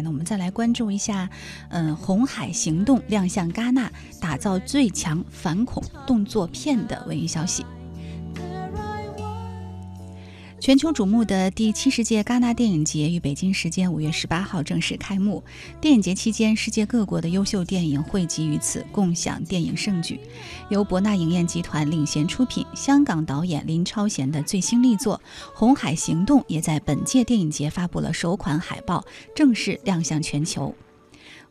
[0.00, 1.28] 那，我们再来关注一下，
[1.70, 7.64] 嗯，红海行动亮相戛纳，打造最强反恐动作片的文娱消息。
[10.66, 15.44] 全球瞩目的第七十届戛纳电影节于北京时间五月十八号正式开幕。
[15.80, 20.18] 电影节期间，世界各国的优秀电影汇集于此，共享电影盛举。
[20.68, 25.20] 由博纳影业集团领衔出品，香港导演林超贤的最新力作
[25.56, 29.04] 《红海行动》也在本届电影节发布了首款海报，
[29.36, 30.74] 正式亮相全球。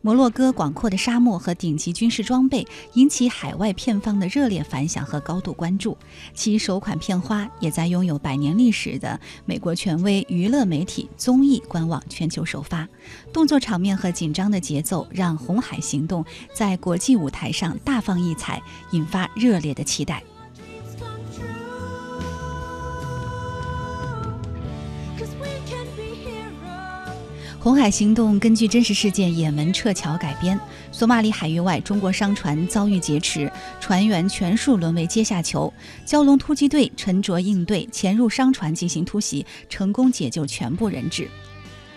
[0.01, 5.97] 摩洛哥广阔的沙漠和顶级军事装备引起海外片方的热烈反响和高度关注。
[6.33, 12.87] 其首款片花也在拥有百年历史的美国权威娱乐媒体综艺官网全球首发。
[13.33, 20.23] 动作场面和紧张的节奏让《红海行动》在国际舞台上大放异彩，引发热烈的期待。
[27.65, 30.59] 《红海行动》根据真实事件也门撤侨改编。
[30.91, 35.73] 索马里海域外，中国商船遭遇劫持，船员全数沦为阶下囚。
[36.05, 41.27] 蛟龙突击队沉着应对，潜入商船进行突袭，成功解救全部人质。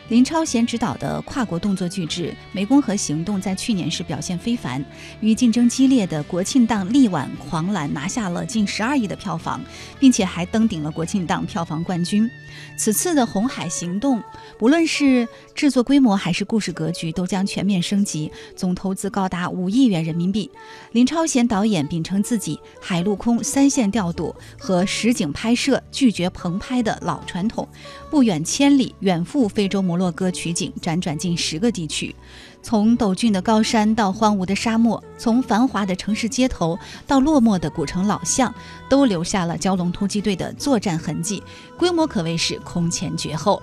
[0.08, 4.82] 林超贤执导的跨国动作巨制《湄公河行动》在去年是表现非凡，
[5.20, 9.60] 与竞争激烈的国庆档力挽狂澜，拿下了近十二亿的票房，
[10.00, 12.28] 并且还登顶了国庆档票房冠军。
[12.74, 14.18] 此次的《红海行动》，
[14.58, 20.50] 不论是制作规模还是故事格局，都将全面升级，总投资高达五亿元人民币。
[20.92, 27.68] 林超贤导演秉承自己海陆空三线调度和实景拍摄、拒绝棚拍的老传统，
[28.10, 29.97] 不远千里远赴非洲摩。
[29.98, 32.14] 洛哥取景，辗转近十个地区，
[32.62, 38.54] 从陡峻的高山到荒芜的沙漠，从繁华的城市街头到落寞的古城老巷，
[38.88, 41.42] 都留下了蛟龙突击队的作战痕迹，
[41.76, 43.60] 规模可谓是空前绝后。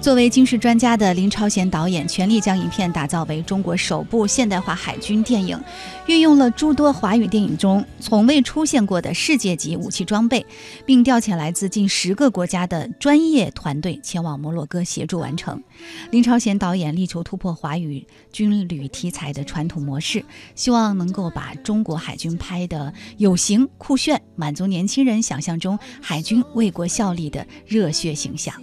[0.00, 5.62] 作为军事专家的林超贤导演，全力将影片打造为中国首部现代化海军电影，
[6.06, 10.44] 运用了诸多华语电影中从未出现过的世界级武器装备，
[10.86, 15.62] 并调遣来自近十个国家的专业团队前往摩洛哥协助完成。
[16.10, 20.24] 林超贤导演力求突破华语军旅题材的传统模式，
[20.54, 28.54] 希望能够把中国海军拍得有型酷炫，满足年轻人想象中海军为国效力的热血形象。